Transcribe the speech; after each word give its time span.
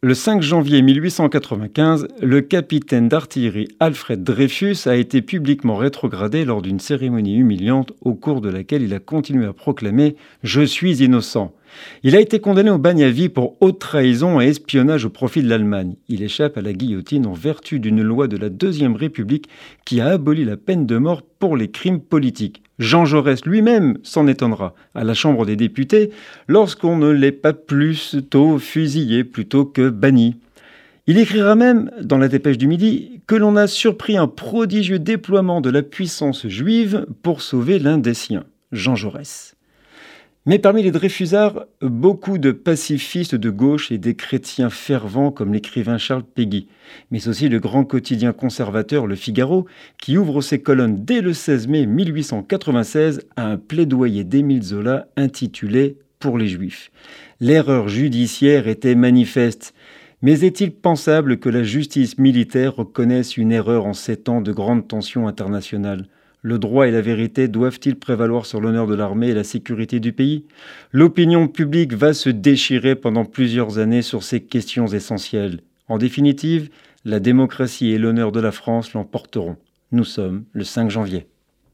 Le 0.00 0.14
5 0.14 0.42
janvier 0.42 0.80
1895, 0.80 2.06
le 2.22 2.40
capitaine 2.40 3.08
d'artillerie 3.08 3.66
Alfred 3.80 4.22
Dreyfus 4.22 4.86
a 4.86 4.94
été 4.94 5.22
publiquement 5.22 5.74
rétrogradé 5.74 6.44
lors 6.44 6.62
d'une 6.62 6.78
cérémonie 6.78 7.34
humiliante 7.34 7.92
au 8.02 8.14
cours 8.14 8.40
de 8.40 8.48
laquelle 8.48 8.82
il 8.82 8.94
a 8.94 9.00
continué 9.00 9.44
à 9.44 9.52
proclamer⁇ 9.52 10.10
Je 10.44 10.60
suis 10.60 11.02
innocent⁇ 11.02 11.46
il 12.02 12.16
a 12.16 12.20
été 12.20 12.40
condamné 12.40 12.70
au 12.70 12.78
bagne 12.78 13.02
à 13.02 13.10
vie 13.10 13.28
pour 13.28 13.56
haute 13.60 13.78
trahison 13.78 14.40
et 14.40 14.46
espionnage 14.46 15.04
au 15.04 15.10
profit 15.10 15.42
de 15.42 15.48
l'Allemagne. 15.48 15.96
Il 16.08 16.22
échappe 16.22 16.56
à 16.56 16.62
la 16.62 16.72
guillotine 16.72 17.26
en 17.26 17.32
vertu 17.32 17.80
d'une 17.80 18.02
loi 18.02 18.28
de 18.28 18.36
la 18.36 18.48
Deuxième 18.48 18.96
République 18.96 19.48
qui 19.84 20.00
a 20.00 20.08
aboli 20.08 20.44
la 20.44 20.56
peine 20.56 20.86
de 20.86 20.98
mort 20.98 21.22
pour 21.38 21.56
les 21.56 21.70
crimes 21.70 22.00
politiques. 22.00 22.62
Jean 22.78 23.04
Jaurès 23.04 23.44
lui-même 23.44 23.98
s'en 24.02 24.26
étonnera 24.26 24.74
à 24.94 25.04
la 25.04 25.14
Chambre 25.14 25.44
des 25.46 25.56
députés 25.56 26.10
lorsqu'on 26.46 26.96
ne 26.96 27.10
l'est 27.10 27.32
pas 27.32 27.52
plus 27.52 28.16
tôt 28.30 28.58
fusillé 28.58 29.24
plutôt 29.24 29.64
que 29.64 29.88
banni. 29.88 30.36
Il 31.08 31.18
écrira 31.18 31.54
même, 31.54 31.90
dans 32.02 32.18
la 32.18 32.28
dépêche 32.28 32.58
du 32.58 32.66
Midi, 32.66 33.22
que 33.26 33.34
l'on 33.34 33.56
a 33.56 33.66
surpris 33.66 34.18
un 34.18 34.28
prodigieux 34.28 34.98
déploiement 34.98 35.62
de 35.62 35.70
la 35.70 35.82
puissance 35.82 36.46
juive 36.46 37.06
pour 37.22 37.40
sauver 37.40 37.78
l'un 37.78 37.96
des 37.96 38.14
siens, 38.14 38.44
Jean 38.72 38.94
Jaurès. 38.94 39.57
Mais 40.48 40.58
parmi 40.58 40.82
les 40.82 40.92
Dreyfusards, 40.92 41.66
beaucoup 41.82 42.38
de 42.38 42.52
pacifistes 42.52 43.34
de 43.34 43.50
gauche 43.50 43.92
et 43.92 43.98
des 43.98 44.14
chrétiens 44.14 44.70
fervents 44.70 45.30
comme 45.30 45.52
l'écrivain 45.52 45.98
Charles 45.98 46.24
Péguy, 46.24 46.68
mais 47.10 47.28
aussi 47.28 47.50
le 47.50 47.60
grand 47.60 47.84
quotidien 47.84 48.32
conservateur 48.32 49.06
Le 49.06 49.14
Figaro, 49.14 49.66
qui 49.98 50.16
ouvre 50.16 50.40
ses 50.40 50.62
colonnes 50.62 51.04
dès 51.04 51.20
le 51.20 51.34
16 51.34 51.68
mai 51.68 51.84
1896 51.84 53.26
à 53.36 53.44
un 53.44 53.58
plaidoyer 53.58 54.24
d'Émile 54.24 54.62
Zola 54.62 55.08
intitulé 55.18 55.98
Pour 56.18 56.38
les 56.38 56.48
Juifs. 56.48 56.90
L'erreur 57.40 57.88
judiciaire 57.88 58.68
était 58.68 58.94
manifeste. 58.94 59.74
Mais 60.22 60.46
est-il 60.46 60.72
pensable 60.72 61.40
que 61.40 61.50
la 61.50 61.62
justice 61.62 62.16
militaire 62.16 62.76
reconnaisse 62.76 63.36
une 63.36 63.52
erreur 63.52 63.84
en 63.84 63.92
sept 63.92 64.30
ans 64.30 64.40
de 64.40 64.52
grande 64.52 64.88
tension 64.88 65.28
internationale? 65.28 66.08
Le 66.42 66.58
droit 66.58 66.86
et 66.86 66.90
la 66.90 67.00
vérité 67.00 67.48
doivent-ils 67.48 67.96
prévaloir 67.96 68.46
sur 68.46 68.60
l'honneur 68.60 68.86
de 68.86 68.94
l'armée 68.94 69.28
et 69.28 69.34
la 69.34 69.44
sécurité 69.44 70.00
du 70.00 70.12
pays? 70.12 70.44
L'opinion 70.92 71.48
publique 71.48 71.94
va 71.94 72.14
se 72.14 72.30
déchirer 72.30 72.94
pendant 72.94 73.24
plusieurs 73.24 73.78
années 73.78 74.02
sur 74.02 74.22
ces 74.22 74.40
questions 74.40 74.86
essentielles. 74.86 75.60
En 75.88 75.98
définitive, 75.98 76.70
la 77.04 77.20
démocratie 77.20 77.90
et 77.90 77.98
l'honneur 77.98 78.32
de 78.32 78.40
la 78.40 78.52
France 78.52 78.92
l'emporteront. 78.92 79.56
Nous 79.90 80.04
sommes 80.04 80.44
le 80.52 80.64
5 80.64 80.90
janvier. 80.90 81.26